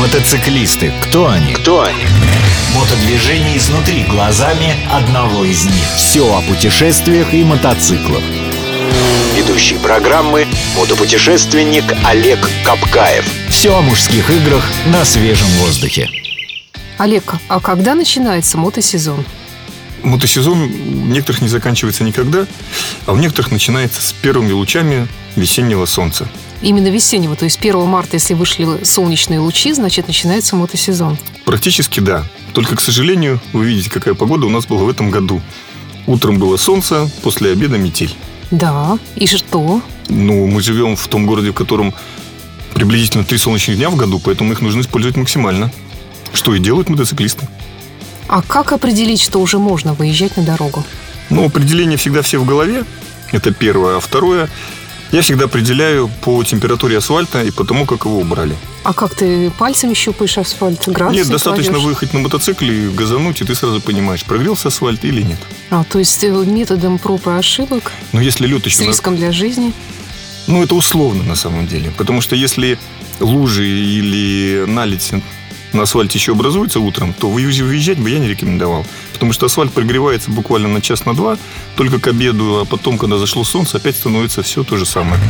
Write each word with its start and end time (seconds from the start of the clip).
Мотоциклисты. 0.00 0.94
Кто 1.02 1.28
они? 1.28 1.52
Кто 1.52 1.82
они? 1.82 2.06
Мотодвижение 2.74 3.58
изнутри 3.58 4.04
глазами 4.04 4.74
одного 4.90 5.44
из 5.44 5.66
них. 5.66 5.86
Все 5.94 6.22
о 6.22 6.40
путешествиях 6.40 7.34
и 7.34 7.44
мотоциклах. 7.44 8.22
Ведущий 9.36 9.76
программы– 9.76 10.46
мотопутешественник 10.78 11.84
Олег 12.06 12.38
Капкаев. 12.64 13.26
Все 13.50 13.76
о 13.76 13.82
мужских 13.82 14.30
играх 14.30 14.64
на 14.86 15.04
свежем 15.04 15.48
воздухе. 15.58 16.08
Олег, 16.96 17.34
а 17.48 17.60
когда 17.60 17.94
начинается 17.94 18.56
мотосезон? 18.56 19.22
Мотосезон 20.02 20.62
у 20.62 21.06
некоторых 21.08 21.42
не 21.42 21.48
заканчивается 21.48 22.04
никогда, 22.04 22.46
а 23.04 23.12
у 23.12 23.16
некоторых 23.16 23.52
начинается 23.52 24.00
с 24.00 24.14
первыми 24.14 24.52
лучами 24.52 25.08
весеннего 25.36 25.84
солнца. 25.84 26.26
Именно 26.62 26.88
весеннего, 26.88 27.36
то 27.36 27.44
есть 27.44 27.58
1 27.58 27.86
марта, 27.86 28.16
если 28.16 28.34
вышли 28.34 28.84
солнечные 28.84 29.40
лучи, 29.40 29.72
значит 29.72 30.06
начинается 30.06 30.56
мотосезон. 30.56 31.16
Практически 31.46 32.00
да. 32.00 32.24
Только, 32.52 32.76
к 32.76 32.80
сожалению, 32.80 33.40
вы 33.52 33.64
видите, 33.64 33.90
какая 33.90 34.14
погода 34.14 34.46
у 34.46 34.50
нас 34.50 34.66
была 34.66 34.84
в 34.84 34.88
этом 34.88 35.10
году. 35.10 35.40
Утром 36.06 36.38
было 36.38 36.56
солнце, 36.56 37.10
после 37.22 37.52
обеда 37.52 37.78
метель. 37.78 38.14
Да, 38.50 38.98
и 39.16 39.26
что? 39.26 39.80
Ну, 40.08 40.46
мы 40.46 40.60
живем 40.60 40.96
в 40.96 41.06
том 41.08 41.26
городе, 41.26 41.50
в 41.50 41.54
котором 41.54 41.94
приблизительно 42.74 43.24
три 43.24 43.38
солнечных 43.38 43.76
дня 43.76 43.90
в 43.90 43.96
году, 43.96 44.20
поэтому 44.22 44.52
их 44.52 44.60
нужно 44.60 44.80
использовать 44.80 45.16
максимально. 45.16 45.70
Что 46.32 46.54
и 46.54 46.58
делают 46.58 46.88
мотоциклисты. 46.88 47.48
А 48.28 48.42
как 48.42 48.72
определить, 48.72 49.20
что 49.20 49.40
уже 49.40 49.58
можно 49.58 49.94
выезжать 49.94 50.36
на 50.36 50.44
дорогу? 50.44 50.84
Ну, 51.30 51.46
определение 51.46 51.96
всегда 51.96 52.22
все 52.22 52.38
в 52.38 52.44
голове. 52.44 52.84
Это 53.32 53.52
первое. 53.52 53.96
А 53.96 54.00
второе, 54.00 54.48
я 55.12 55.22
всегда 55.22 55.46
определяю 55.46 56.08
по 56.22 56.42
температуре 56.44 56.98
асфальта 56.98 57.42
и 57.42 57.50
по 57.50 57.64
тому, 57.64 57.86
как 57.86 58.04
его 58.04 58.18
убрали. 58.18 58.56
А 58.84 58.92
как 58.94 59.14
ты 59.14 59.50
пальцами 59.50 59.94
щупаешь 59.94 60.38
асфальт? 60.38 60.88
Градусы 60.88 61.18
Нет, 61.20 61.28
достаточно 61.28 61.72
кладешь? 61.72 61.86
выехать 61.86 62.14
на 62.14 62.20
мотоцикле, 62.20 62.88
газануть, 62.90 63.40
и 63.40 63.44
ты 63.44 63.54
сразу 63.54 63.80
понимаешь, 63.80 64.24
прогрелся 64.24 64.68
асфальт 64.68 65.04
или 65.04 65.22
нет. 65.22 65.38
А, 65.70 65.84
то 65.84 65.98
есть 65.98 66.24
э, 66.24 66.28
методом 66.30 66.98
проб 66.98 67.26
и 67.26 67.30
ошибок, 67.30 67.92
Но 68.12 68.20
если 68.20 68.46
лед 68.46 68.62
с 68.62 68.66
еще... 68.66 68.82
на- 68.82 68.86
риском 68.88 69.16
для 69.16 69.32
жизни. 69.32 69.72
Ну, 70.46 70.62
это 70.62 70.74
условно 70.74 71.22
на 71.22 71.34
самом 71.36 71.66
деле. 71.66 71.92
Потому 71.96 72.20
что 72.20 72.34
если 72.34 72.78
лужи 73.20 73.68
или 73.68 74.64
наледь 74.66 75.12
на 75.72 75.82
асфальте 75.82 76.18
еще 76.18 76.32
образуется 76.32 76.80
утром, 76.80 77.12
то 77.12 77.28
выезж- 77.30 77.62
выезжать 77.62 77.98
бы 77.98 78.10
я 78.10 78.18
не 78.18 78.28
рекомендовал. 78.28 78.86
Потому 79.20 79.34
что 79.34 79.44
асфальт 79.44 79.70
прогревается 79.70 80.30
буквально 80.30 80.68
на 80.68 80.80
час, 80.80 81.04
на 81.04 81.14
два, 81.14 81.36
только 81.76 82.00
к 82.00 82.06
обеду, 82.06 82.60
а 82.60 82.64
потом, 82.64 82.96
когда 82.96 83.18
зашло 83.18 83.44
солнце, 83.44 83.76
опять 83.76 83.96
становится 83.96 84.42
все 84.42 84.64
то 84.64 84.78
же 84.78 84.86
самое. 84.86 85.20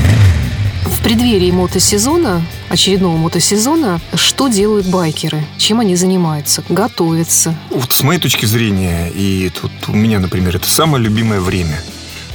В 0.87 1.03
преддверии 1.03 1.51
мотосезона, 1.51 2.41
очередного 2.69 3.17
мотосезона, 3.17 4.01
что 4.15 4.47
делают 4.47 4.87
байкеры? 4.87 5.45
Чем 5.59 5.81
они 5.81 5.97
занимаются? 5.97 6.63
Готовятся. 6.69 7.57
Вот 7.71 7.91
с 7.91 8.05
моей 8.05 8.21
точки 8.21 8.47
зрения, 8.47 9.11
и 9.13 9.51
вот 9.61 9.73
у 9.89 9.93
меня, 9.93 10.21
например, 10.21 10.55
это 10.55 10.69
самое 10.69 11.03
любимое 11.03 11.41
время. 11.41 11.83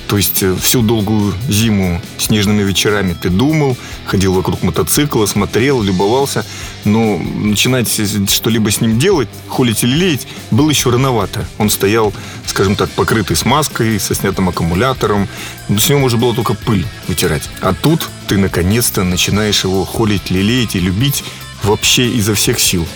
То 0.07 0.17
есть 0.17 0.43
э, 0.43 0.55
всю 0.55 0.81
долгую 0.81 1.33
зиму 1.49 2.01
снежными 2.17 2.61
вечерами 2.63 3.15
ты 3.19 3.29
думал, 3.29 3.75
ходил 4.05 4.33
вокруг 4.33 4.61
мотоцикла, 4.61 5.25
смотрел, 5.25 5.81
любовался, 5.81 6.45
но 6.83 7.17
начинать 7.17 7.89
что-либо 8.29 8.69
с 8.69 8.81
ним 8.81 8.99
делать, 8.99 9.27
холить 9.47 9.83
или 9.83 9.95
леять, 9.95 10.27
было 10.51 10.69
еще 10.69 10.91
рановато. 10.91 11.45
Он 11.57 11.69
стоял, 11.69 12.13
скажем 12.45 12.75
так, 12.75 12.89
покрытый 12.91 13.35
смазкой, 13.35 13.99
со 13.99 14.13
снятым 14.13 14.49
аккумулятором, 14.49 15.27
но 15.69 15.79
с 15.79 15.89
него 15.89 15.99
можно 15.99 16.19
было 16.19 16.35
только 16.35 16.53
пыль 16.53 16.85
вытирать. 17.07 17.49
А 17.61 17.73
тут 17.73 18.09
ты 18.27 18.37
наконец-то 18.37 19.03
начинаешь 19.03 19.63
его 19.63 19.85
холить, 19.85 20.29
лелеять 20.29 20.75
и 20.75 20.79
любить 20.79 21.23
вообще 21.63 22.07
изо 22.09 22.35
всех 22.35 22.59
сил. 22.59 22.87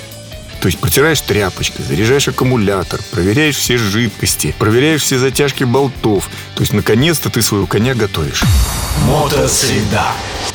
То 0.62 0.68
есть 0.68 0.78
протираешь 0.80 1.22
тряпочкой, 1.22 1.86
заряжаешь 1.86 2.28
аккумулятор, 2.28 3.00
проверяешь 3.12 3.56
все 3.56 3.78
жидкости, 3.78 4.54
проверяешь 4.58 5.04
все 5.04 5.18
затяжки 5.18 5.64
болтов. 5.64 6.30
То 6.56 6.62
есть, 6.62 6.74
наконец-то 6.74 7.30
ты 7.30 7.42
своего 7.42 7.66
коня 7.66 7.96
готовишь. 7.96 8.44
Мотосреда. 9.06 10.08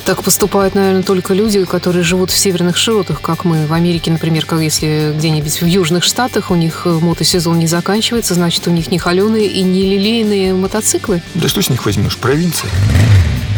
Так 0.05 0.23
поступают, 0.23 0.75
наверное, 0.75 1.01
только 1.01 1.33
люди, 1.33 1.65
которые 1.65 2.03
живут 2.03 2.29
в 2.29 2.37
северных 2.37 2.77
широтах, 2.77 3.21
как 3.21 3.45
мы. 3.45 3.65
В 3.65 3.73
Америке, 3.73 4.11
например, 4.11 4.45
как 4.45 4.59
если 4.59 5.13
где-нибудь 5.17 5.61
в 5.61 5.65
южных 5.65 6.03
штатах 6.03 6.51
у 6.51 6.55
них 6.55 6.83
э, 6.85 6.89
мотосезон 6.89 7.57
не 7.57 7.67
заканчивается, 7.67 8.35
значит, 8.35 8.67
у 8.67 8.71
них 8.71 8.91
не 8.91 8.99
холеные 8.99 9.47
и 9.47 9.63
не 9.63 9.83
лилейные 9.83 10.53
мотоциклы. 10.53 11.23
Да 11.33 11.47
что 11.47 11.63
с 11.63 11.69
них 11.69 11.83
возьмешь? 11.85 12.17
Провинция. 12.17 12.69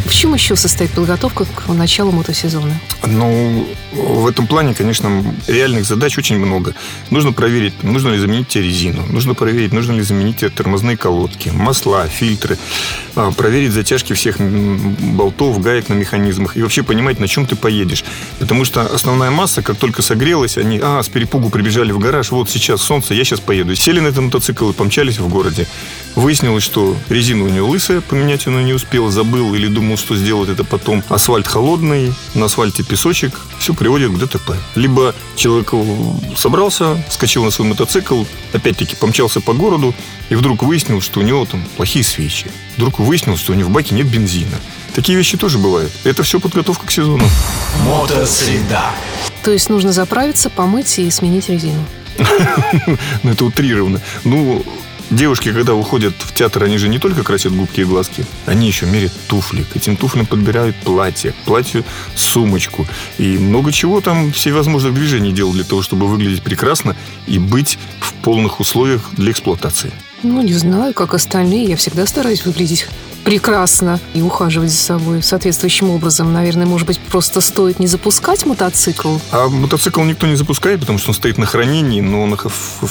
В 0.07 0.13
чем 0.13 0.33
еще 0.33 0.55
состоит 0.55 0.91
подготовка 0.91 1.45
к 1.45 1.67
началу 1.67 2.11
мотосезона? 2.11 2.73
Ну, 3.05 3.67
в 3.91 4.25
этом 4.25 4.47
плане, 4.47 4.73
конечно, 4.73 5.35
реальных 5.47 5.85
задач 5.85 6.17
очень 6.17 6.39
много. 6.39 6.73
Нужно 7.09 7.33
проверить, 7.33 7.83
нужно 7.83 8.09
ли 8.09 8.17
заменить 8.17 8.47
тебе 8.47 8.63
резину. 8.63 9.05
Нужно 9.09 9.33
проверить, 9.33 9.73
нужно 9.73 9.91
ли 9.91 10.01
заменить 10.01 10.37
тебе 10.37 10.49
тормозные 10.49 10.95
колодки, 10.95 11.49
масла, 11.49 12.07
фильтры. 12.07 12.57
а, 13.15 13.31
Проверить 13.31 13.73
затяжки 13.73 14.13
всех 14.13 14.39
болтов, 14.39 15.59
гаек 15.61 15.89
на 15.89 15.93
механизмах. 15.93 16.55
И 16.55 16.61
вообще 16.61 16.83
понимать, 16.83 17.19
на 17.19 17.27
чем 17.27 17.45
ты 17.45 17.57
поедешь. 17.57 18.05
Потому 18.39 18.63
что 18.63 18.81
основная 18.83 19.29
масса, 19.29 19.61
как 19.61 19.77
только 19.77 20.01
согрелась, 20.01 20.57
они, 20.57 20.79
а, 20.81 21.03
с 21.03 21.09
перепугу 21.09 21.49
прибежали 21.49 21.91
в 21.91 21.99
гараж, 21.99 22.31
вот 22.31 22.49
сейчас 22.49 22.81
солнце, 22.81 23.13
я 23.13 23.25
сейчас 23.25 23.41
поеду. 23.41 23.75
Сели 23.75 23.99
на 23.99 24.07
этот 24.07 24.19
мотоцикл 24.23 24.69
и 24.69 24.73
помчались 24.73 25.19
в 25.19 25.27
городе. 25.27 25.67
Выяснилось, 26.17 26.63
что 26.63 26.97
резина 27.09 27.43
у 27.43 27.47
него 27.47 27.69
лысая, 27.69 28.01
поменять 28.01 28.47
он 28.47 28.57
ее 28.57 28.63
не 28.63 28.73
успел, 28.73 29.11
забыл 29.11 29.53
или 29.53 29.67
думал, 29.67 29.97
что 29.97 30.15
сделать 30.15 30.49
это 30.49 30.63
потом. 30.63 31.03
Асфальт 31.09 31.45
холодный, 31.45 32.11
на 32.33 32.45
асфальте 32.45 32.81
песочек, 32.81 33.39
все 33.59 33.75
приводит 33.75 34.11
к 34.11 34.17
ДТП. 34.17 34.53
Либо 34.73 35.13
человек 35.35 35.75
собрался, 36.35 36.97
скачал 37.11 37.43
на 37.43 37.51
свой 37.51 37.67
мотоцикл, 37.67 38.23
опять-таки 38.51 38.95
помчался 38.95 39.41
по 39.41 39.53
городу, 39.53 39.93
и 40.29 40.35
вдруг 40.35 40.63
выяснил, 40.63 41.01
что 41.01 41.19
у 41.19 41.23
него 41.23 41.45
там 41.45 41.63
плохие 41.77 42.03
свечи. 42.03 42.49
Вдруг 42.77 42.97
выяснил, 42.97 43.37
что 43.37 43.53
у 43.53 43.55
него 43.55 43.69
в 43.69 43.71
баке 43.71 43.93
нет 43.93 44.07
бензина. 44.07 44.57
Такие 44.95 45.15
вещи 45.15 45.37
тоже 45.37 45.59
бывают. 45.59 45.91
Это 46.03 46.23
все 46.23 46.39
подготовка 46.39 46.87
к 46.87 46.91
сезону. 46.91 47.25
Мотосреда. 47.85 48.85
То 49.43 49.51
есть 49.51 49.69
нужно 49.69 49.91
заправиться, 49.91 50.49
помыть 50.49 50.97
и 50.97 51.11
сменить 51.11 51.47
резину. 51.47 51.85
Ну, 53.21 53.31
это 53.31 53.45
утрировано. 53.45 54.01
Ну, 54.23 54.65
девушки, 55.09 55.51
когда 55.51 55.73
уходят 55.73 56.13
в 56.19 56.33
театр, 56.33 56.63
они 56.63 56.77
же 56.77 56.89
не 56.89 56.99
только 56.99 57.23
красят 57.23 57.55
губки 57.55 57.81
и 57.81 57.83
глазки, 57.83 58.25
они 58.45 58.67
еще 58.67 58.85
меряют 58.85 59.13
туфли. 59.27 59.63
К 59.63 59.75
этим 59.75 59.97
туфлям 59.97 60.25
подбирают 60.25 60.75
платье, 60.77 61.31
к 61.31 61.35
платью 61.45 61.83
сумочку. 62.15 62.85
И 63.17 63.37
много 63.37 63.71
чего 63.71 64.01
там 64.01 64.31
всевозможных 64.31 64.93
движений 64.93 65.31
делают 65.31 65.57
для 65.57 65.65
того, 65.65 65.81
чтобы 65.81 66.07
выглядеть 66.07 66.43
прекрасно 66.43 66.95
и 67.27 67.39
быть 67.39 67.77
в 67.99 68.13
полных 68.23 68.59
условиях 68.59 69.09
для 69.13 69.31
эксплуатации. 69.31 69.91
Ну, 70.23 70.41
не 70.41 70.53
знаю, 70.53 70.93
как 70.93 71.13
остальные. 71.13 71.65
Я 71.65 71.75
всегда 71.75 72.05
стараюсь 72.07 72.43
выглядеть 72.45 72.87
прекрасно 73.27 73.99
и 74.13 74.21
ухаживать 74.21 74.71
за 74.71 74.77
собой 74.77 75.21
соответствующим 75.21 75.89
образом. 75.89 76.31
Наверное, 76.31 76.65
может 76.65 76.87
быть, 76.87 76.97
просто 76.97 77.41
стоит 77.41 77.77
не 77.77 77.85
запускать 77.85 78.45
мотоцикл. 78.45 79.17
А 79.31 79.49
мотоцикл 79.49 80.01
никто 80.03 80.27
не 80.27 80.37
запускает, 80.37 80.79
потому 80.79 80.97
что 80.97 81.09
он 81.09 81.13
стоит 81.13 81.37
на 81.37 81.45
хранении, 81.45 81.99
но 81.99 82.25
на, 82.25 82.37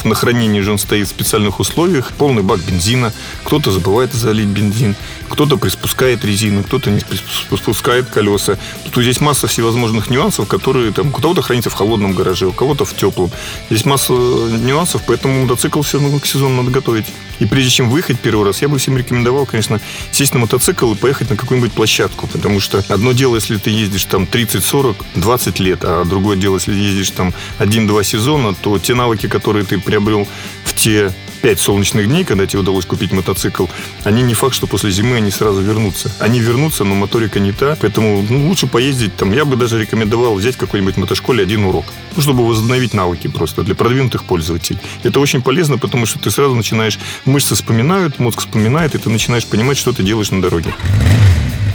на 0.05 0.15
хранении 0.15 0.61
же 0.61 0.73
он 0.73 0.79
стоит 0.79 1.07
в 1.07 1.11
специальных 1.11 1.59
условиях. 1.59 2.13
Полный 2.19 2.43
бак 2.43 2.61
бензина. 2.61 3.15
Кто-то 3.45 3.71
забывает 3.71 4.13
залить 4.13 4.49
бензин, 4.49 4.95
кто-то 5.31 5.57
приспускает 5.57 6.23
резину, 6.23 6.65
кто-то 6.65 6.91
не 6.91 6.99
приспу- 6.99 7.49
приспускает 7.49 8.11
колеса. 8.11 8.59
Тут 8.93 9.05
здесь 9.05 9.21
масса 9.21 9.47
всевозможных 9.47 10.11
нюансов, 10.11 10.47
которые 10.49 10.93
там 10.93 11.09
у 11.09 11.13
кого-то 11.13 11.41
хранится 11.41 11.71
в 11.71 11.75
холодном 11.75 12.13
гараже, 12.13 12.47
у 12.47 12.53
кого-то 12.53 12.85
в 12.85 12.95
теплом. 12.95 13.31
Здесь 13.71 13.87
масса 13.87 14.13
нюансов, 14.13 15.01
поэтому 15.07 15.45
мотоцикл 15.45 15.81
все 15.81 15.99
равно 15.99 16.19
к 16.19 16.27
сезону 16.27 16.63
надо 16.63 16.71
готовить. 16.71 17.07
И 17.39 17.45
прежде 17.45 17.71
чем 17.71 17.91
выехать 17.91 18.19
первый 18.21 18.47
раз, 18.47 18.63
я 18.63 18.69
бы 18.69 18.79
всем 18.79 18.97
рекомендовал, 18.97 19.47
конечно, 19.47 19.81
сесть 20.11 20.26
на 20.33 20.41
мотоцикл 20.41 20.93
и 20.93 20.97
поехать 20.97 21.31
на 21.31 21.37
какую-нибудь 21.37 21.73
площадку. 21.73 22.27
Потому 22.27 22.61
что 22.61 22.85
одно 22.89 23.13
дело, 23.13 23.37
если 23.37 23.57
ты 23.57 23.71
ездишь 23.71 24.05
там 24.05 24.27
30, 24.27 24.65
40, 24.65 24.97
20 25.15 25.61
лет, 25.61 25.81
а 25.83 26.05
другое 26.05 26.37
дело, 26.37 26.57
если 26.57 26.75
ездишь 26.75 27.11
там 27.11 27.33
1-2 27.59 28.05
сезона, 28.05 28.55
то 28.55 28.79
те 28.79 28.95
навыки, 28.95 29.29
которые 29.29 29.65
ты 29.65 29.79
приобрел 29.79 30.27
в 30.65 30.75
те 30.75 31.13
5 31.37 31.61
солнечных 31.61 32.09
дней, 32.09 32.25
когда 32.25 32.47
тебе 32.47 32.61
удалось 32.61 32.85
купить 32.85 33.13
мотоцикл, 33.13 33.67
они 34.05 34.23
не 34.23 34.35
факт, 34.35 34.55
что 34.55 34.67
после 34.67 34.91
зимы 34.91 35.17
они 35.17 35.31
сразу 35.31 35.61
вернутся. 35.61 36.11
Они 36.19 36.41
вернутся, 36.41 36.85
но 36.85 36.95
моторика 36.95 37.41
не 37.41 37.53
та, 37.53 37.77
поэтому 37.81 38.25
ну, 38.29 38.49
лучше 38.49 38.67
поездить 38.67 39.17
там. 39.17 39.33
Я 39.33 39.45
бы 39.45 39.57
даже 39.57 39.79
рекомендовал 39.79 40.35
взять 40.35 40.57
какой-нибудь 40.57 40.97
мотошколе 40.97 41.43
один 41.43 41.65
урок, 41.65 41.85
ну, 42.15 42.23
чтобы 42.23 42.47
возобновить 42.47 42.95
навыки 42.95 43.29
просто 43.29 43.63
для 43.63 43.75
продвинутых 43.75 44.25
пользователей. 44.25 44.79
Это 45.03 45.21
очень 45.21 45.43
полезно, 45.43 45.79
потому 45.79 46.07
что 46.07 46.19
ты 46.19 46.31
сразу 46.31 46.55
начинаешь, 46.55 46.99
мышцы 47.25 47.55
вспоминают, 47.55 48.19
мозг 48.19 48.41
вспоминает, 48.41 48.95
и 48.95 48.99
ты 48.99 49.11
начинаешь 49.11 49.47
понимать, 49.47 49.77
что 49.79 49.93
ты 49.93 50.03
делаешь 50.03 50.31
на 50.31 50.43
дороге. 50.43 50.75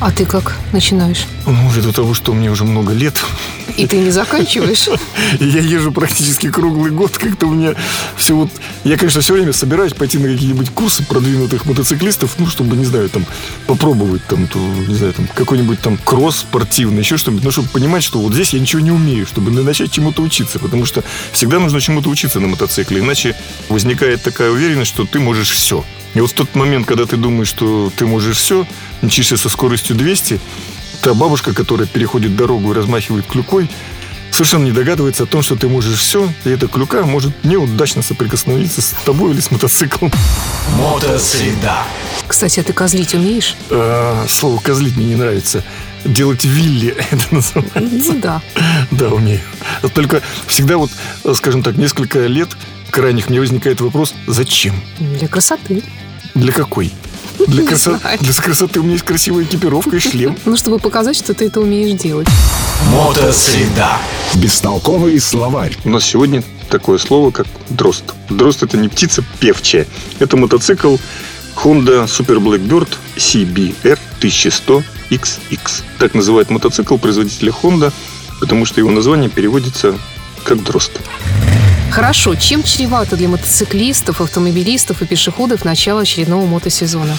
А 0.02 0.10
ты 0.10 0.26
как 0.26 0.56
начинаешь? 0.74 1.28
Ну, 1.46 1.70
ввиду 1.70 1.92
того, 1.92 2.16
что 2.16 2.34
мне 2.34 2.50
уже 2.50 2.64
много 2.64 2.92
лет. 2.92 3.24
И 3.78 3.86
ты 3.86 3.98
не 3.98 4.10
заканчиваешь? 4.10 4.90
Я 5.40 5.62
езжу 5.62 5.92
практически 5.92 6.50
круглый 6.50 6.90
год. 6.90 7.16
Как-то 7.20 7.46
у 7.46 7.54
меня 7.54 7.76
все 8.16 8.36
вот... 8.36 8.50
Я, 8.84 8.98
конечно, 8.98 9.22
все 9.22 9.34
время 9.34 9.54
собираюсь 9.54 9.94
пойти 9.94 10.18
на 10.18 10.28
какие-нибудь 10.28 10.72
курсы 10.72 11.04
продвинутых 11.04 11.68
мотоциклистов, 11.68 12.34
ну, 12.40 12.48
чтобы, 12.48 12.78
не 12.78 12.86
знаю, 12.86 13.10
там, 13.10 13.28
попробовать 13.68 14.26
там, 14.26 14.48
то, 14.48 14.58
не 14.58 14.96
знаю, 14.96 15.14
там, 15.14 15.28
какой-нибудь 15.36 15.80
там 15.82 16.00
кросс 16.04 16.40
спортивный, 16.40 17.02
еще 17.02 17.18
что-нибудь. 17.18 17.44
Ну, 17.44 17.52
чтобы 17.52 17.70
понимать, 17.70 18.02
что 18.02 18.18
вот 18.20 18.34
здесь 18.34 18.54
я 18.54 18.60
ничего 18.60 18.82
не 18.82 18.92
умею, 18.92 19.28
чтобы 19.28 19.52
начать 19.52 19.92
чему-то 19.92 20.24
учиться. 20.24 20.58
Потому 20.58 20.86
что 20.86 21.04
всегда 21.32 21.60
нужно 21.60 21.80
чему-то 21.80 22.10
учиться 22.10 22.40
на 22.40 22.48
мотоцикле. 22.48 23.02
Иначе 23.02 23.36
возникает 23.70 24.24
такая 24.24 24.50
уверенность, 24.50 24.90
что 24.90 25.06
ты 25.06 25.20
можешь 25.20 25.52
все. 25.52 25.86
И 26.14 26.22
вот 26.22 26.32
в 26.32 26.34
тот 26.34 26.56
момент, 26.56 26.88
когда 26.88 27.06
ты 27.06 27.18
думаешь, 27.18 27.48
что 27.48 27.92
ты 27.96 28.06
можешь 28.06 28.38
все, 28.38 28.66
мчишься 29.02 29.38
со 29.38 29.50
скоростью 29.50 29.96
200, 29.96 30.40
та 31.02 31.14
бабушка, 31.14 31.54
которая 31.54 31.88
переходит 31.88 32.36
дорогу 32.36 32.72
и 32.72 32.76
размахивает 32.76 33.26
клюкой, 33.26 33.70
совершенно 34.32 34.66
не 34.66 34.72
догадывается 34.72 35.24
о 35.24 35.26
том, 35.26 35.42
что 35.42 35.56
ты 35.56 35.68
можешь 35.68 36.00
все, 36.00 36.28
и 36.46 36.50
эта 36.50 36.68
клюка 36.68 37.04
может 37.04 37.44
неудачно 37.44 38.02
соприкоснуться 38.02 38.82
с 38.82 38.96
тобой 39.06 39.32
или 39.32 39.40
с 39.40 39.52
мотоциклом. 39.52 40.12
Мотосреда. 40.78 41.84
Кстати, 42.28 42.60
а 42.60 42.64
ты 42.64 42.74
козлить 42.74 43.14
умеешь? 43.14 43.56
А, 43.70 44.26
слово 44.28 44.60
«козлить» 44.60 44.96
мне 44.96 45.06
не 45.08 45.16
нравится. 45.16 45.64
Делать 46.04 46.46
вилли 46.46 46.96
это 47.12 47.24
называется. 47.36 48.14
Ну 48.14 48.20
да. 48.20 48.42
Да, 48.92 49.10
умею. 49.10 49.42
Только 49.94 50.22
всегда 50.48 50.78
вот, 50.78 50.92
скажем 51.36 51.62
так, 51.62 51.78
несколько 51.78 52.26
лет 52.28 52.50
крайних 52.92 53.30
мне 53.30 53.40
возникает 53.40 53.82
вопрос, 53.82 54.14
зачем? 54.28 54.76
Для 55.00 55.28
красоты. 55.28 55.84
Для 56.36 56.52
какой? 56.54 56.92
Для, 57.48 57.64
Не 57.64 57.68
красо- 57.68 58.00
для 58.20 58.34
красоты 58.34 58.80
у 58.80 58.84
меня 58.84 58.94
есть 58.94 59.06
красивая 59.06 59.44
экипировка 59.46 59.96
и 59.96 60.00
шлем. 60.00 60.38
Ну, 60.46 60.56
чтобы 60.56 60.78
показать, 60.80 61.16
что 61.16 61.34
ты 61.34 61.46
это 61.48 61.60
умеешь 61.60 62.00
делать. 62.00 62.28
Мотосреда. 62.92 63.98
Бестолковый 64.36 65.20
словарь. 65.20 65.76
У 65.84 65.90
нас 65.90 66.04
сегодня 66.06 66.44
такое 66.70 66.98
слово, 67.00 67.32
как 67.32 67.48
дрозд. 67.70 68.04
Дрозд 68.30 68.64
это 68.64 68.78
не 68.78 68.90
птица 68.90 69.24
певчая. 69.40 69.88
Это 70.20 70.38
мотоцикл 70.38 70.98
Honda 71.56 72.06
Super 72.06 72.38
Blackbird 72.40 72.90
CBR 73.16 73.98
1100 74.20 74.84
XX. 75.10 75.60
Так 76.00 76.14
называют 76.14 76.50
мотоцикл 76.50 76.98
производителя 76.98 77.52
Honda, 77.64 77.92
потому 78.40 78.66
что 78.66 78.80
его 78.82 78.92
название 78.92 79.30
переводится 79.30 79.98
как 80.44 80.64
дрозд. 80.64 80.92
Хорошо, 81.92 82.36
чем 82.36 82.64
чревато 82.64 83.18
для 83.18 83.28
мотоциклистов, 83.28 84.22
автомобилистов 84.22 85.02
и 85.02 85.06
пешеходов 85.06 85.66
начало 85.66 86.02
очередного 86.02 86.46
мотосезона? 86.46 87.18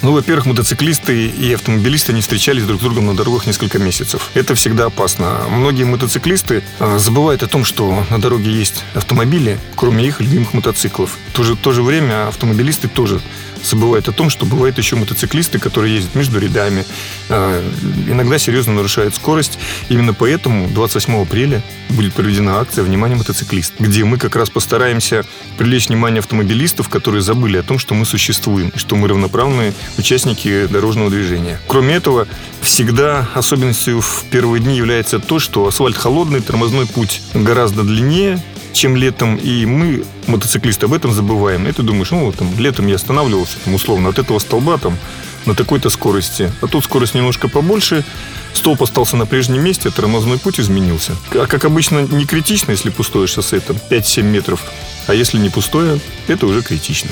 Ну, 0.00 0.12
во-первых, 0.12 0.46
мотоциклисты 0.46 1.26
и 1.26 1.52
автомобилисты 1.52 2.14
не 2.14 2.22
встречались 2.22 2.64
друг 2.64 2.80
с 2.80 2.82
другом 2.82 3.06
на 3.06 3.14
дорогах 3.14 3.46
несколько 3.46 3.78
месяцев. 3.78 4.30
Это 4.32 4.54
всегда 4.54 4.86
опасно. 4.86 5.40
Многие 5.50 5.84
мотоциклисты 5.84 6.62
а, 6.78 6.98
забывают 6.98 7.42
о 7.42 7.48
том, 7.48 7.64
что 7.66 8.04
на 8.08 8.18
дороге 8.18 8.50
есть 8.50 8.82
автомобили, 8.94 9.58
кроме 9.76 10.06
их 10.06 10.20
любимых 10.20 10.54
мотоциклов. 10.54 11.18
В 11.32 11.36
то 11.36 11.42
же, 11.42 11.54
в 11.54 11.58
то 11.58 11.72
же 11.72 11.82
время 11.82 12.28
автомобилисты 12.28 12.88
тоже 12.88 13.20
забывают 13.64 14.08
о 14.08 14.12
том, 14.12 14.30
что 14.30 14.46
бывают 14.46 14.78
еще 14.78 14.96
мотоциклисты, 14.96 15.58
которые 15.58 15.94
ездят 15.94 16.14
между 16.14 16.38
рядами, 16.38 16.84
а, 17.28 17.62
иногда 18.08 18.38
серьезно 18.38 18.74
нарушают 18.74 19.14
скорость. 19.14 19.58
Именно 19.88 20.14
поэтому 20.14 20.68
28 20.68 21.22
апреля 21.22 21.62
будет 21.90 22.14
проведена 22.14 22.60
акция 22.60 22.84
«Внимание 22.84 23.16
мотоциклист», 23.16 23.74
где 23.78 24.04
мы 24.04 24.18
как 24.18 24.36
раз 24.36 24.50
постараемся 24.50 25.24
привлечь 25.56 25.88
внимание 25.88 26.20
автомобилистов, 26.20 26.88
которые 26.88 27.22
забыли 27.22 27.58
о 27.58 27.62
том, 27.62 27.78
что 27.78 27.94
мы 27.94 28.04
существуем, 28.04 28.72
что 28.74 28.96
мы 28.96 29.08
равноправные 29.08 29.72
участники 29.98 30.66
дорожного 30.66 31.10
движения. 31.10 31.60
Кроме 31.68 31.94
этого, 31.94 32.26
всегда 32.60 33.28
особенностью 33.34 34.00
в 34.00 34.24
первые 34.30 34.62
дни 34.62 34.76
является 34.76 35.18
то, 35.18 35.38
что 35.38 35.66
асфальт 35.66 35.96
холодный, 35.96 36.40
тормозной 36.40 36.86
путь 36.86 37.22
гораздо 37.34 37.82
длиннее, 37.82 38.42
чем 38.74 38.96
летом, 38.96 39.36
и 39.36 39.64
мы, 39.64 40.04
мотоциклисты, 40.26 40.86
об 40.86 40.92
этом 40.92 41.12
забываем. 41.12 41.66
И 41.66 41.72
ты 41.72 41.82
думаешь, 41.82 42.10
ну, 42.10 42.26
вот 42.26 42.36
там, 42.36 42.48
летом 42.58 42.86
я 42.86 42.96
останавливался, 42.96 43.56
там, 43.64 43.74
условно, 43.74 44.10
от 44.10 44.18
этого 44.18 44.38
столба, 44.38 44.76
там, 44.78 44.98
на 45.46 45.54
такой-то 45.54 45.90
скорости. 45.90 46.52
А 46.60 46.66
тут 46.66 46.84
скорость 46.84 47.14
немножко 47.14 47.48
побольше, 47.48 48.04
столб 48.52 48.82
остался 48.82 49.16
на 49.16 49.26
прежнем 49.26 49.62
месте, 49.62 49.90
тормозной 49.90 50.38
путь 50.38 50.60
изменился. 50.60 51.12
А 51.32 51.46
как 51.46 51.64
обычно, 51.64 52.00
не 52.00 52.26
критично, 52.26 52.72
если 52.72 52.90
пустое 52.90 53.26
шоссе, 53.26 53.60
там, 53.60 53.76
5-7 53.90 54.22
метров. 54.22 54.60
А 55.06 55.14
если 55.14 55.38
не 55.38 55.50
пустое, 55.50 56.00
это 56.28 56.46
уже 56.46 56.62
критично. 56.62 57.10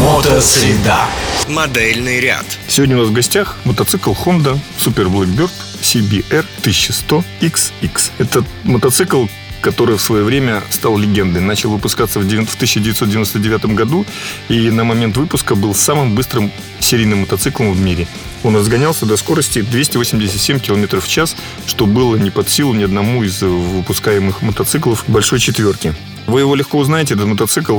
Мотосреда. 0.00 1.06
Модельный 1.48 2.20
ряд. 2.20 2.44
Сегодня 2.68 2.96
у 2.96 3.00
нас 3.00 3.08
в 3.08 3.12
гостях 3.12 3.56
мотоцикл 3.64 4.12
Honda 4.12 4.58
Super 4.78 5.06
Blackbird 5.06 5.50
CBR 5.82 6.44
1100 6.60 7.24
XX. 7.40 8.10
Это 8.18 8.44
мотоцикл, 8.64 9.26
который 9.62 9.96
в 9.96 10.02
свое 10.02 10.24
время 10.24 10.62
стал 10.70 10.98
легендой. 10.98 11.40
Начал 11.40 11.70
выпускаться 11.70 12.18
в 12.18 12.28
девян- 12.28 12.46
в 12.46 12.54
1999 12.54 13.74
году 13.74 14.04
и 14.48 14.70
на 14.70 14.84
момент 14.84 15.16
выпуска 15.16 15.54
был 15.54 15.74
самым 15.74 16.14
быстрым 16.14 16.50
серийным 16.80 17.20
мотоциклом 17.20 17.72
в 17.72 17.80
мире. 17.80 18.06
Он 18.42 18.56
разгонялся 18.56 19.06
до 19.06 19.16
скорости 19.16 19.62
287 19.62 20.58
км 20.58 21.00
в 21.00 21.08
час, 21.08 21.36
что 21.66 21.86
было 21.86 22.16
не 22.16 22.30
под 22.30 22.50
силу 22.50 22.74
ни 22.74 22.82
одному 22.82 23.22
из 23.22 23.42
э, 23.42 23.46
выпускаемых 23.46 24.42
мотоциклов 24.42 25.04
большой 25.06 25.38
четверки. 25.38 25.94
Вы 26.26 26.40
его 26.40 26.54
легко 26.54 26.78
узнаете, 26.78 27.14
этот 27.14 27.26
мотоцикл, 27.26 27.78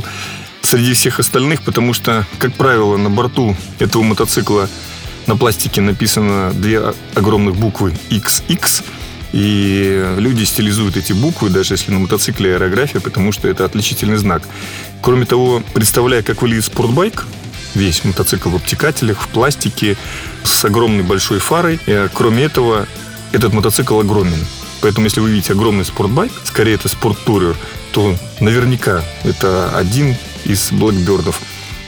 среди 0.61 0.93
всех 0.93 1.19
остальных, 1.19 1.61
потому 1.61 1.93
что, 1.93 2.25
как 2.39 2.53
правило, 2.53 2.97
на 2.97 3.09
борту 3.09 3.55
этого 3.79 4.03
мотоцикла 4.03 4.69
на 5.27 5.35
пластике 5.35 5.81
написано 5.81 6.51
две 6.53 6.93
огромных 7.15 7.55
буквы 7.55 7.93
XX, 8.09 8.83
и 9.33 10.15
люди 10.17 10.43
стилизуют 10.43 10.95
эти 10.95 11.11
буквы, 11.11 11.49
даже 11.49 11.73
если 11.73 11.91
на 11.91 11.99
мотоцикле 11.99 12.53
аэрография, 12.53 13.01
потому 13.01 13.31
что 13.31 13.47
это 13.47 13.65
отличительный 13.65 14.17
знак. 14.17 14.43
Кроме 15.01 15.25
того, 15.25 15.63
представляя, 15.73 16.21
как 16.21 16.41
выглядит 16.43 16.65
спортбайк, 16.65 17.25
весь 17.73 18.05
мотоцикл 18.05 18.49
в 18.49 18.55
обтекателях, 18.55 19.21
в 19.21 19.27
пластике, 19.29 19.97
с 20.43 20.63
огромной 20.63 21.03
большой 21.03 21.39
фарой, 21.39 21.79
и, 21.87 22.07
кроме 22.13 22.43
этого, 22.43 22.87
этот 23.31 23.53
мотоцикл 23.53 23.99
огромен. 23.99 24.39
Поэтому, 24.81 25.07
если 25.07 25.19
вы 25.19 25.31
видите 25.31 25.53
огромный 25.53 25.85
спортбайк, 25.85 26.31
скорее 26.43 26.75
это 26.75 26.87
спорттурер, 26.87 27.55
то 27.91 28.15
наверняка 28.39 29.03
это 29.23 29.75
один 29.75 30.15
из 30.45 30.71
блэкбердов. 30.71 31.41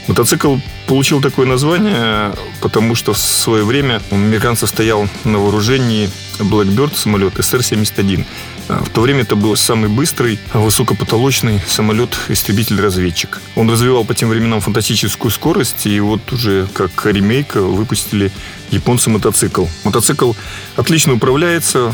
Мотоцикл 0.07 0.57
получил 0.87 1.21
такое 1.21 1.47
название, 1.47 2.33
потому 2.61 2.93
что 2.95 3.13
в 3.13 3.17
свое 3.17 3.63
время 3.63 4.01
у 4.11 4.15
американцев 4.15 4.69
стоял 4.69 5.07
на 5.23 5.39
вооружении 5.39 6.09
Blackbird 6.37 6.95
самолет 6.95 7.39
СР-71. 7.39 8.23
А 8.67 8.83
В 8.83 8.89
то 8.89 9.01
время 9.01 9.21
это 9.21 9.35
был 9.35 9.55
самый 9.55 9.89
быстрый, 9.89 10.39
высокопотолочный 10.53 11.61
самолет-истребитель-разведчик. 11.67 13.39
Он 13.55 13.69
развивал 13.69 14.05
по 14.05 14.15
тем 14.15 14.29
временам 14.29 14.59
фантастическую 14.61 15.31
скорость, 15.31 15.85
и 15.85 15.99
вот 15.99 16.31
уже 16.33 16.67
как 16.73 17.05
ремейк 17.05 17.55
выпустили 17.55 18.31
японцы 18.71 19.09
мотоцикл. 19.09 19.65
Мотоцикл 19.83 20.33
отлично 20.75 21.13
управляется 21.13 21.93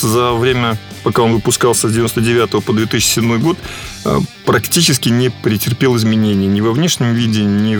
за 0.00 0.32
время, 0.32 0.78
пока 1.02 1.22
он 1.22 1.32
выпускался 1.32 1.88
с 1.88 1.92
99 1.92 2.62
по 2.64 2.72
2007 2.72 3.38
год, 3.38 3.58
а, 4.04 4.20
практически 4.44 5.08
не 5.08 5.30
претерпел 5.30 5.96
изменений 5.96 6.46
ни 6.46 6.60
во 6.60 6.72
внешнем 6.72 7.14
виде, 7.14 7.44
ни 7.44 7.76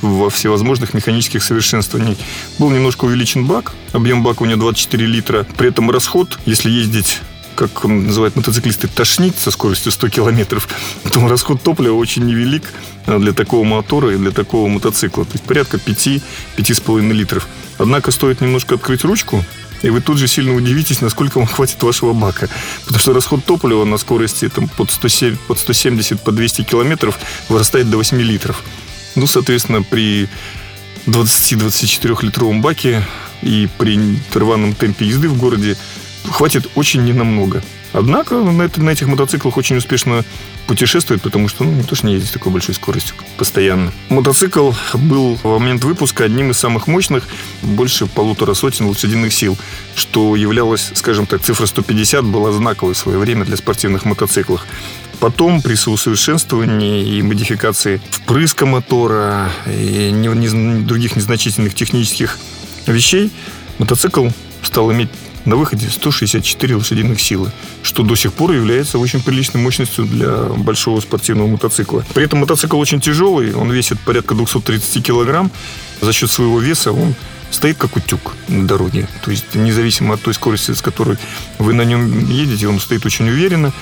во 0.00 0.30
всевозможных 0.30 0.94
механических 0.94 1.42
совершенствованиях. 1.42 2.18
Был 2.58 2.70
немножко 2.70 3.04
увеличен 3.04 3.46
бак, 3.46 3.72
объем 3.92 4.22
бака 4.22 4.42
у 4.42 4.46
него 4.46 4.60
24 4.60 5.06
литра, 5.06 5.46
при 5.56 5.68
этом 5.68 5.90
расход, 5.90 6.38
если 6.46 6.70
ездить 6.70 7.20
как 7.54 7.84
называют 7.84 8.36
мотоциклисты, 8.36 8.88
тошнить 8.88 9.38
со 9.38 9.50
скоростью 9.50 9.92
100 9.92 10.08
километров, 10.08 10.68
то 11.12 11.26
расход 11.28 11.62
топлива 11.62 11.94
очень 11.94 12.24
невелик 12.24 12.64
а, 13.06 13.18
для 13.18 13.32
такого 13.32 13.64
мотора 13.64 14.14
и 14.14 14.16
для 14.16 14.30
такого 14.30 14.68
мотоцикла. 14.68 15.24
То 15.24 15.32
есть 15.32 15.44
порядка 15.44 15.76
5-5,5 15.76 17.12
литров. 17.12 17.48
Однако 17.78 18.10
стоит 18.10 18.40
немножко 18.40 18.76
открыть 18.76 19.04
ручку, 19.04 19.44
и 19.82 19.90
вы 19.90 20.00
тут 20.00 20.18
же 20.18 20.28
сильно 20.28 20.54
удивитесь, 20.54 21.00
насколько 21.00 21.38
вам 21.38 21.46
хватит 21.48 21.82
вашего 21.82 22.12
бака. 22.12 22.48
Потому 22.82 22.98
что 22.98 23.12
расход 23.12 23.44
топлива 23.44 23.84
на 23.84 23.98
скорости 23.98 24.48
там, 24.48 24.68
под, 24.68 24.90
107, 24.90 25.36
под 25.48 25.58
170, 25.58 26.20
под 26.20 26.34
200 26.34 26.62
километров 26.62 27.18
вырастает 27.48 27.90
до 27.90 27.96
8 27.96 28.20
литров. 28.20 28.62
Ну, 29.14 29.26
соответственно, 29.26 29.82
при 29.82 30.28
20-24-литровом 31.06 32.60
баке 32.60 33.02
и 33.42 33.68
при 33.78 33.98
рваном 34.32 34.74
темпе 34.74 35.06
езды 35.06 35.28
в 35.28 35.36
городе 35.36 35.76
хватит 36.30 36.68
очень 36.74 37.04
ненамного. 37.04 37.62
Однако 37.92 38.36
на, 38.36 38.62
это- 38.62 38.82
на 38.82 38.90
этих 38.90 39.06
мотоциклах 39.06 39.56
очень 39.58 39.76
успешно 39.76 40.24
путешествует, 40.66 41.20
потому 41.20 41.48
что 41.48 41.64
ну, 41.64 41.72
никто 41.72 41.94
ж 41.94 42.04
не 42.04 42.14
ездит 42.14 42.30
с 42.30 42.32
такой 42.32 42.50
большой 42.52 42.74
скоростью 42.74 43.14
постоянно. 43.36 43.92
Мотоцикл 44.08 44.72
был 44.94 45.36
в 45.42 45.58
момент 45.58 45.84
выпуска 45.84 46.24
одним 46.24 46.50
из 46.52 46.58
самых 46.58 46.86
мощных, 46.86 47.26
больше 47.60 48.06
полутора 48.06 48.54
сотен 48.54 48.86
лошадиных 48.86 49.32
сил, 49.34 49.58
что 49.94 50.36
являлось, 50.36 50.90
скажем 50.94 51.26
так, 51.26 51.42
цифра 51.42 51.66
150 51.66 52.24
была 52.24 52.52
знаковой 52.52 52.94
в 52.94 52.98
свое 52.98 53.18
время 53.18 53.44
для 53.44 53.56
спортивных 53.58 54.04
мотоциклов. 54.06 54.64
Потом 55.20 55.60
при 55.60 55.74
соусовершенствовании 55.74 57.04
и 57.04 57.22
модификации 57.22 58.00
впрыска 58.10 58.64
мотора 58.64 59.50
и 59.66 60.10
не- 60.12 60.28
не- 60.28 60.80
других 60.82 61.14
незначительных 61.16 61.74
технических 61.74 62.38
вещей 62.86 63.30
мотоцикл 63.78 64.28
стал 64.62 64.90
иметь 64.92 65.10
на 65.44 65.56
выходе 65.56 65.88
164 65.88 66.76
лошадиных 66.76 67.20
силы, 67.20 67.50
что 67.82 68.02
до 68.02 68.14
сих 68.14 68.32
пор 68.32 68.52
является 68.52 68.98
очень 68.98 69.22
приличной 69.22 69.60
мощностью 69.60 70.04
для 70.04 70.44
большого 70.44 71.00
спортивного 71.00 71.48
мотоцикла. 71.48 72.04
При 72.14 72.24
этом 72.24 72.40
мотоцикл 72.40 72.78
очень 72.78 73.00
тяжелый, 73.00 73.54
он 73.54 73.70
весит 73.70 73.98
порядка 74.00 74.34
230 74.34 75.04
килограмм. 75.04 75.50
За 76.00 76.12
счет 76.12 76.30
своего 76.30 76.58
веса 76.58 76.92
он 76.92 77.14
стоит 77.50 77.76
как 77.76 77.96
утюг 77.96 78.34
на 78.48 78.66
дороге. 78.66 79.08
То 79.24 79.30
есть 79.30 79.54
независимо 79.54 80.14
от 80.14 80.22
той 80.22 80.34
скорости, 80.34 80.72
с 80.72 80.80
которой 80.80 81.18
вы 81.58 81.74
на 81.74 81.82
нем 81.82 82.28
едете, 82.28 82.68
он 82.68 82.80
стоит 82.80 83.04
очень 83.06 83.28
уверенно 83.28 83.72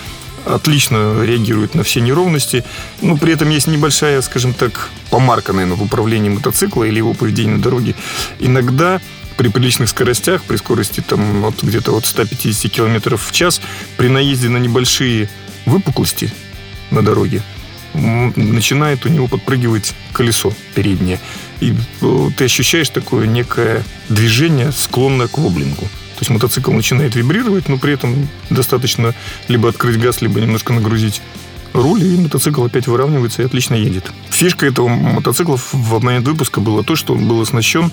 отлично 0.47 1.23
реагирует 1.23 1.75
на 1.75 1.83
все 1.83 2.01
неровности. 2.01 2.65
Но 3.03 3.17
при 3.17 3.33
этом 3.33 3.51
есть 3.51 3.67
небольшая, 3.67 4.21
скажем 4.23 4.55
так, 4.55 4.89
помарка, 5.11 5.53
наверное, 5.53 5.77
в 5.77 5.83
управлении 5.83 6.31
мотоцикла 6.31 6.85
или 6.85 6.99
его 6.99 7.15
поведении 7.15 7.57
на 7.57 7.63
дороге. 7.63 7.95
Иногда 8.39 9.01
при 9.37 9.49
приличных 9.49 9.89
скоростях, 9.89 10.43
при 10.45 10.57
скорости 10.57 11.01
там 11.01 11.45
от 11.45 11.63
где-то 11.63 11.97
от 11.97 12.07
150 12.07 12.71
км 12.71 13.17
в 13.17 13.33
час, 13.33 13.61
при 13.97 14.09
наезде 14.09 14.49
на 14.49 14.59
небольшие 14.59 15.29
выпуклости 15.67 16.33
на 16.91 17.03
дороге, 17.03 17.43
начинает 17.95 19.07
у 19.07 19.09
него 19.09 19.27
подпрыгивать 19.27 19.95
колесо 20.13 20.53
переднее. 20.75 21.21
И 21.61 21.75
э, 22.01 22.31
ты 22.37 22.45
ощущаешь 22.45 22.89
такое 22.89 23.27
некое 23.27 23.85
движение, 24.09 24.73
склонное 24.73 25.29
к 25.29 25.39
воблингу. 25.39 25.83
То 26.21 26.23
есть 26.23 26.31
мотоцикл 26.31 26.73
начинает 26.73 27.15
вибрировать, 27.15 27.69
но 27.69 27.79
при 27.79 27.95
этом 27.95 28.29
достаточно 28.51 29.15
либо 29.49 29.69
открыть 29.71 29.99
газ, 29.99 30.21
либо 30.21 30.41
немножко 30.41 30.73
нагрузить 30.73 31.23
руль, 31.73 32.03
и 32.03 32.17
мотоцикл 32.17 32.65
опять 32.65 32.87
выравнивается 32.87 33.43
и 33.43 33.47
отлично 33.47 33.75
едет. 33.75 34.11
Фишка 34.31 34.67
этого 34.67 34.89
мотоцикла 34.89 35.57
в 35.57 36.03
момент 36.03 36.27
выпуска 36.27 36.61
было 36.61 36.85
то, 36.85 36.97
что 36.97 37.15
он 37.15 37.27
был 37.27 37.41
оснащен 37.41 37.91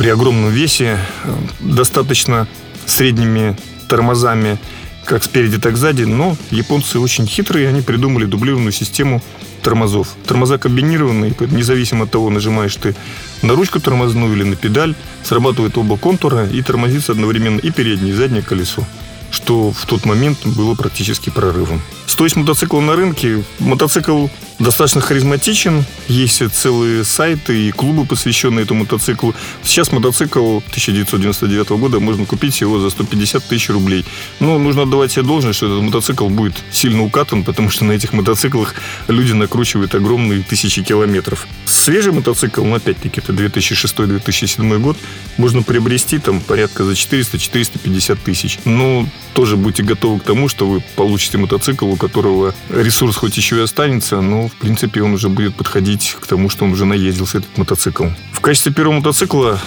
при 0.00 0.08
огромном 0.08 0.48
весе, 0.48 0.98
э, 1.24 1.36
достаточно 1.60 2.48
средними 2.86 3.54
тормозами 3.86 4.58
как 5.04 5.22
спереди, 5.22 5.58
так 5.58 5.76
сзади, 5.76 6.04
но 6.04 6.38
японцы 6.50 6.98
очень 6.98 7.26
хитрые, 7.26 7.68
они 7.68 7.82
придумали 7.82 8.24
дублированную 8.24 8.72
систему 8.72 9.22
тормозов. 9.62 10.08
Тормоза 10.26 10.56
комбинированные, 10.56 11.34
независимо 11.50 12.04
от 12.04 12.12
того, 12.12 12.30
нажимаешь 12.30 12.76
ты 12.76 12.96
на 13.42 13.54
ручку 13.54 13.78
тормозную 13.78 14.32
или 14.34 14.42
на 14.42 14.56
педаль, 14.56 14.94
срабатывает 15.22 15.76
оба 15.76 15.98
контура 15.98 16.48
и 16.48 16.62
тормозится 16.62 17.12
одновременно 17.12 17.58
и 17.58 17.70
переднее, 17.70 18.14
и 18.14 18.16
заднее 18.16 18.42
колесо 18.42 18.86
что 19.30 19.70
в 19.70 19.86
тот 19.86 20.06
момент 20.06 20.38
было 20.44 20.74
практически 20.74 21.30
прорывом. 21.30 21.80
Стоимость 22.06 22.34
мотоцикла 22.34 22.80
на 22.80 22.96
рынке. 22.96 23.44
Мотоцикл 23.60 24.26
достаточно 24.60 25.00
харизматичен. 25.00 25.84
Есть 26.06 26.42
целые 26.52 27.04
сайты 27.04 27.68
и 27.68 27.72
клубы, 27.72 28.04
посвященные 28.04 28.64
этому 28.64 28.80
мотоциклу. 28.80 29.34
Сейчас 29.64 29.90
мотоцикл 29.90 30.58
1999 30.58 31.70
года 31.70 31.98
можно 31.98 32.26
купить 32.26 32.54
всего 32.54 32.78
за 32.78 32.90
150 32.90 33.42
тысяч 33.44 33.70
рублей. 33.70 34.04
Но 34.38 34.58
нужно 34.58 34.82
отдавать 34.82 35.12
себе 35.12 35.22
должное, 35.22 35.52
что 35.52 35.66
этот 35.66 35.82
мотоцикл 35.82 36.28
будет 36.28 36.54
сильно 36.70 37.02
укатан, 37.02 37.42
потому 37.42 37.70
что 37.70 37.84
на 37.84 37.92
этих 37.92 38.12
мотоциклах 38.12 38.74
люди 39.08 39.32
накручивают 39.32 39.94
огромные 39.94 40.42
тысячи 40.42 40.82
километров. 40.82 41.46
Свежий 41.64 42.12
мотоцикл, 42.12 42.62
ну, 42.62 42.76
опять-таки, 42.76 43.20
это 43.20 43.32
2006-2007 43.32 44.78
год, 44.78 44.98
можно 45.38 45.62
приобрести 45.62 46.18
там 46.18 46.40
порядка 46.40 46.84
за 46.84 46.92
400-450 46.92 48.18
тысяч. 48.22 48.58
Но 48.64 49.06
тоже 49.34 49.56
будьте 49.56 49.82
готовы 49.82 50.20
к 50.20 50.24
тому, 50.24 50.48
что 50.48 50.66
вы 50.66 50.82
получите 50.96 51.38
мотоцикл, 51.38 51.86
у 51.86 51.96
которого 51.96 52.54
ресурс 52.68 53.16
хоть 53.16 53.36
еще 53.36 53.56
и 53.56 53.60
останется, 53.60 54.20
но, 54.20 54.49
в 54.50 54.56
принципе, 54.60 55.02
он 55.02 55.14
уже 55.14 55.28
будет 55.28 55.54
подходить 55.54 56.16
к 56.20 56.26
тому, 56.26 56.50
что 56.50 56.64
он 56.64 56.72
уже 56.72 56.84
наездился, 56.84 57.38
этот 57.38 57.56
мотоцикл. 57.56 58.06
В 58.32 58.40
качестве 58.40 58.72
первого 58.72 58.96
мотоцикла 58.96 59.60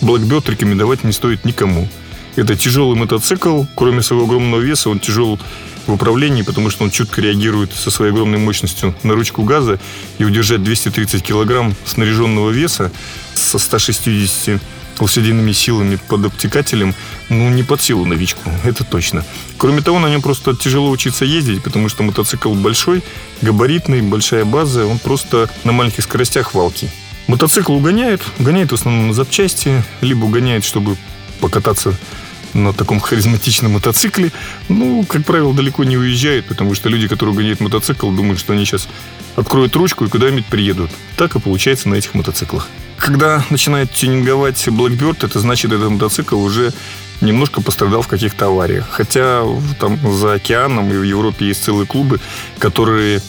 Blackbird 0.00 0.50
рекомендовать 0.50 1.04
не 1.04 1.12
стоит 1.12 1.44
никому. 1.44 1.88
Это 2.36 2.54
тяжелый 2.54 2.96
мотоцикл, 2.96 3.64
кроме 3.74 4.02
своего 4.02 4.26
огромного 4.26 4.60
веса, 4.60 4.90
он 4.90 5.00
тяжел 5.00 5.40
в 5.88 5.92
управлении, 5.92 6.42
потому 6.42 6.70
что 6.70 6.84
он 6.84 6.90
чутко 6.90 7.20
реагирует 7.20 7.72
со 7.72 7.90
своей 7.90 8.12
огромной 8.12 8.38
мощностью 8.38 8.94
на 9.02 9.14
ручку 9.14 9.42
газа 9.42 9.80
и 10.18 10.24
удержать 10.24 10.62
230 10.62 11.22
килограмм 11.22 11.74
снаряженного 11.84 12.50
веса 12.50 12.92
со 13.34 13.58
160 13.58 14.60
лошадиными 15.02 15.52
силами 15.52 15.98
под 16.08 16.26
обтекателем, 16.26 16.94
ну, 17.28 17.48
не 17.50 17.62
под 17.62 17.82
силу 17.82 18.04
новичку, 18.04 18.50
это 18.64 18.84
точно. 18.84 19.24
Кроме 19.56 19.82
того, 19.82 19.98
на 19.98 20.08
нем 20.08 20.22
просто 20.22 20.56
тяжело 20.56 20.90
учиться 20.90 21.24
ездить, 21.24 21.62
потому 21.62 21.88
что 21.88 22.02
мотоцикл 22.02 22.52
большой, 22.54 23.02
габаритный, 23.42 24.02
большая 24.02 24.44
база, 24.44 24.86
он 24.86 24.98
просто 24.98 25.48
на 25.64 25.72
маленьких 25.72 26.04
скоростях 26.04 26.54
валки. 26.54 26.90
Мотоцикл 27.26 27.74
угоняет, 27.74 28.22
угоняет 28.38 28.72
в 28.72 28.74
основном 28.74 29.08
на 29.08 29.12
запчасти, 29.12 29.82
либо 30.00 30.24
угоняет, 30.24 30.64
чтобы 30.64 30.96
покататься 31.40 31.94
на 32.54 32.72
таком 32.72 33.00
харизматичном 33.00 33.72
мотоцикле, 33.72 34.32
ну, 34.68 35.04
как 35.04 35.24
правило, 35.24 35.54
далеко 35.54 35.84
не 35.84 35.96
уезжают, 35.96 36.46
потому 36.46 36.74
что 36.74 36.88
люди, 36.88 37.08
которые 37.08 37.34
гоняют 37.34 37.60
мотоцикл, 37.60 38.10
думают, 38.10 38.40
что 38.40 38.52
они 38.52 38.64
сейчас 38.64 38.88
откроют 39.36 39.76
ручку 39.76 40.04
и 40.04 40.08
куда-нибудь 40.08 40.46
приедут. 40.46 40.90
Так 41.16 41.36
и 41.36 41.40
получается 41.40 41.88
на 41.88 41.94
этих 41.94 42.14
мотоциклах. 42.14 42.68
Когда 42.96 43.44
начинает 43.50 43.92
тюнинговать 43.92 44.66
Blackbird, 44.68 45.24
это 45.24 45.38
значит, 45.38 45.72
этот 45.72 45.90
мотоцикл 45.90 46.38
уже 46.38 46.72
немножко 47.20 47.60
пострадал 47.60 48.02
в 48.02 48.08
каких-то 48.08 48.46
авариях. 48.46 48.88
Хотя 48.90 49.44
там 49.78 49.98
за 50.12 50.34
океаном 50.34 50.92
и 50.92 50.96
в 50.96 51.02
Европе 51.02 51.46
есть 51.46 51.62
целые 51.62 51.86
клубы, 51.86 52.20
которые 52.58 53.20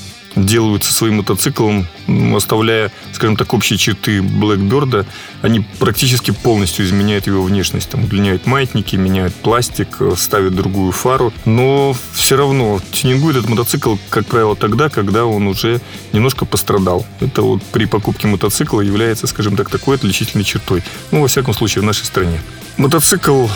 делают 0.45 0.83
со 0.83 0.93
своим 0.93 1.17
мотоциклом, 1.17 1.87
оставляя, 2.35 2.91
скажем 3.13 3.35
так, 3.35 3.53
общие 3.53 3.77
черты 3.77 4.19
Blackbird, 4.19 5.05
они 5.41 5.65
практически 5.79 6.31
полностью 6.31 6.85
изменяют 6.85 7.27
его 7.27 7.43
внешность. 7.43 7.89
Там 7.89 8.03
удлиняют 8.03 8.45
маятники, 8.45 8.95
меняют 8.95 9.33
пластик, 9.35 10.01
ставят 10.17 10.55
другую 10.55 10.91
фару. 10.91 11.33
Но 11.45 11.95
все 12.13 12.37
равно 12.37 12.79
тюнингует 12.91 13.37
этот 13.37 13.49
мотоцикл, 13.49 13.95
как 14.09 14.25
правило, 14.25 14.55
тогда, 14.55 14.89
когда 14.89 15.25
он 15.25 15.47
уже 15.47 15.81
немножко 16.13 16.45
пострадал. 16.45 17.05
Это 17.19 17.41
вот 17.41 17.63
при 17.63 17.85
покупке 17.85 18.27
мотоцикла 18.27 18.81
является, 18.81 19.27
скажем 19.27 19.55
так, 19.55 19.69
такой 19.69 19.95
отличительной 19.95 20.43
чертой. 20.43 20.83
Ну, 21.11 21.21
во 21.21 21.27
всяком 21.27 21.53
случае, 21.53 21.81
в 21.81 21.85
нашей 21.85 22.05
стране. 22.05 22.41
Мотоцикл 22.77 23.47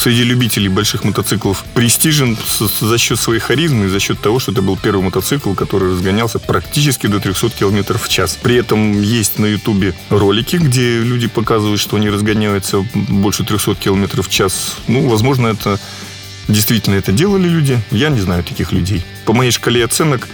среди 0.00 0.24
любителей 0.24 0.68
больших 0.68 1.04
мотоциклов 1.04 1.64
престижен 1.74 2.36
за 2.58 2.98
счет 2.98 3.20
своей 3.20 3.40
харизмы 3.40 3.86
и 3.86 3.88
за 3.88 4.00
счет 4.00 4.18
того, 4.18 4.38
что 4.38 4.52
это 4.52 4.62
был 4.62 4.76
первый 4.76 5.02
мотоцикл, 5.02 5.52
который 5.52 5.90
разгонялся 5.90 6.38
практически 6.38 7.06
до 7.06 7.20
300 7.20 7.50
км 7.50 7.98
в 7.98 8.08
час. 8.08 8.38
При 8.40 8.56
этом 8.56 9.00
есть 9.00 9.38
на 9.38 9.46
ютубе 9.46 9.94
ролики, 10.08 10.56
где 10.56 11.00
люди 11.00 11.28
показывают, 11.28 11.80
что 11.80 11.96
они 11.96 12.08
разгоняются 12.08 12.84
больше 12.94 13.44
300 13.44 13.74
км 13.74 14.22
в 14.22 14.30
час. 14.30 14.78
Ну, 14.88 15.06
возможно, 15.06 15.48
это 15.48 15.78
действительно 16.48 16.94
это 16.94 17.12
делали 17.12 17.48
люди. 17.48 17.78
Я 17.90 18.08
не 18.08 18.20
знаю 18.20 18.42
таких 18.42 18.72
людей. 18.72 19.04
По 19.26 19.34
моей 19.34 19.50
шкале 19.50 19.84
оценок 19.84 20.28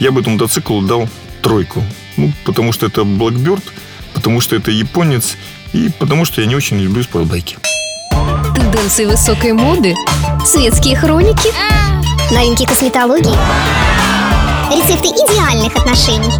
я 0.00 0.10
бы 0.10 0.20
этому 0.20 0.34
мотоциклу 0.34 0.82
дал 0.82 1.08
тройку. 1.42 1.84
Ну, 2.16 2.32
потому 2.44 2.72
что 2.72 2.86
это 2.86 3.02
Blackbird, 3.02 3.62
потому 4.14 4.40
что 4.40 4.56
это 4.56 4.72
японец 4.72 5.36
и 5.72 5.90
потому 6.00 6.24
что 6.24 6.40
я 6.40 6.46
не 6.48 6.56
очень 6.56 6.80
люблю 6.80 7.04
спортбайки 7.04 7.56
тенденции 8.54 9.04
высокой 9.04 9.52
моды, 9.52 9.94
светские 10.44 10.96
хроники, 10.96 11.50
новинки 12.32 12.64
косметологии, 12.64 13.36
рецепты 14.70 15.08
идеальных 15.08 15.74
отношений. 15.76 16.32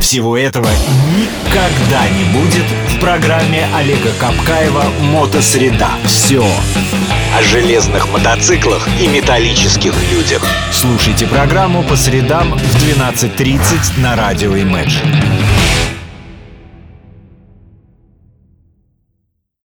Всего 0.00 0.36
этого 0.36 0.68
никогда 1.16 2.08
не 2.08 2.24
будет 2.32 2.64
в 2.88 3.00
программе 3.00 3.66
Олега 3.76 4.10
Капкаева 4.18 4.84
«Мотосреда». 5.12 5.90
Все 6.04 6.44
о 7.36 7.42
железных 7.42 8.08
мотоциклах 8.08 8.88
и 9.00 9.06
металлических 9.06 9.94
людях. 10.10 10.44
Слушайте 10.72 11.26
программу 11.26 11.82
по 11.84 11.96
средам 11.96 12.54
в 12.56 12.76
12.30 12.82 14.00
на 14.00 14.16
радио 14.16 14.56
Imagine. 14.56 15.59